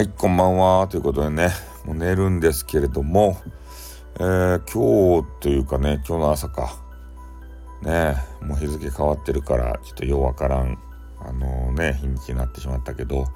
[0.00, 0.88] はい、こんばんは。
[0.88, 1.50] ということでね、
[1.84, 3.36] もう寝るんですけれども、
[4.18, 6.74] えー、今日というかね、今日の朝か。
[7.82, 10.78] ねもう日付変わってるから、ちょっとようわからん、
[11.18, 13.26] あのー、ね、日にちになってしまったけど、ま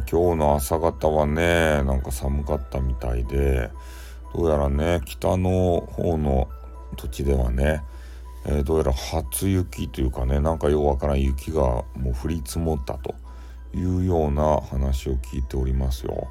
[0.00, 3.70] あ、今日の朝方はね、なんか寒かったみたいで、
[4.34, 6.48] どうやらね、北の方の
[6.96, 7.82] 土地ではね、
[8.46, 13.14] えー、どうやら初雪というかね、なんかようわからん雪がもう降り積もったと。
[13.74, 16.28] いうような話を聞いておりますよ。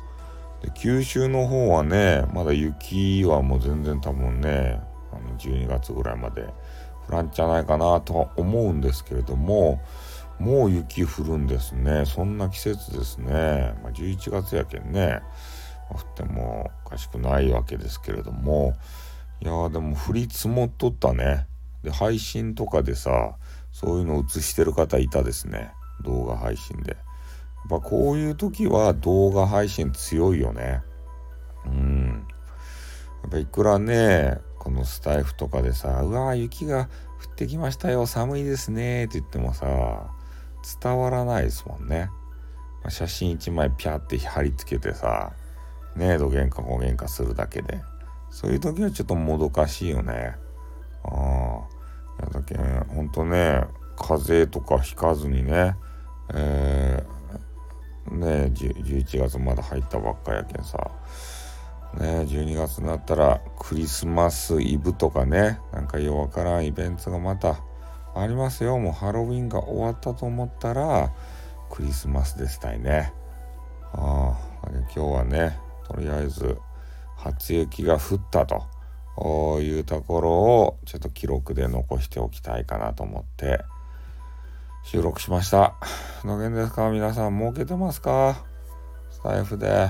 [0.61, 4.79] で九州の方はねまだ雪はもう全然多分ね
[5.11, 6.47] あの12月ぐらいまで
[7.07, 9.81] 降らんじゃないかなとは思うんですけれども
[10.39, 12.05] もう雪降るんですね。
[12.05, 15.21] そんな季節ですね、まあ、11月やけんね
[15.89, 18.75] 降ってもおかしくないわけですけれども
[19.41, 21.47] いやでも降り積もっとったね。
[21.83, 23.35] で配信とかでさ
[23.71, 25.71] そういうの映してる方いたですね。
[26.01, 26.97] 動画配信で。
[27.67, 30.81] ぱこういう時は動画配信強いよね。
[31.65, 32.27] うん。
[33.23, 40.11] やっぱいくらね、このスタイフとかでさ、うわ雪が降ってきましたよ、寒いですねって言ってもさ、
[40.81, 42.09] 伝わらないですもんね。
[42.83, 45.33] まあ、写真一枚ピャって貼り付けてさ、
[45.95, 47.81] ねえどげんかごげんかするだけで。
[48.29, 50.35] そういう時はちょっともどかしいよね。
[51.03, 51.61] あ
[52.19, 52.23] あ。
[52.23, 53.63] やだけん、ほんとね、
[53.95, 55.75] 風邪とかひかずにね、
[56.33, 57.16] えー
[58.11, 60.91] ね11月まだ入ったばっかやけんさ。
[61.99, 67.59] ね12月になったらクリスマスイブとかねなんかようわからんイベントがまた
[68.15, 68.77] ありますよ。
[68.77, 71.13] もうハロウィンが終わったと思ったら
[71.69, 73.13] クリスマスでしたいね。
[73.93, 75.57] ああ今日はね
[75.87, 76.57] とりあえず
[77.15, 83.61] 初雪が降ったというところをちょっと記録で残しておきたいかなと思って。
[84.89, 85.73] 収録しました。
[86.23, 86.89] のげんですか？
[86.89, 88.45] 皆さん儲けてますか？
[89.11, 89.89] スタイフで。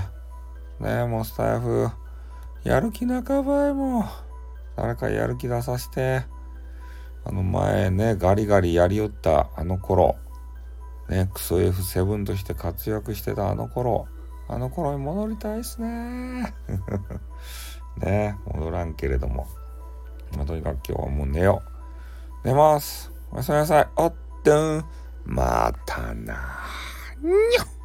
[0.80, 1.88] ねえ、もうスタイフ、
[2.64, 4.06] やる気半ばへも、
[4.76, 6.24] 誰かやる気出させて、
[7.24, 10.16] あの前ね、ガリガリやりよったあの頃、
[11.08, 14.08] ね、クソ F7 として活躍してたあの頃、
[14.48, 16.52] あの頃に戻りたいっすね。
[18.02, 19.46] ね戻らんけれども。
[20.36, 21.62] まあ、とにかく今日はもう寝よ
[22.44, 22.48] う。
[22.48, 23.12] 寝ます。
[23.30, 23.88] おやすみなさい。
[23.94, 24.84] おっと、
[25.24, 26.60] またな。
[27.22, 27.77] にょっ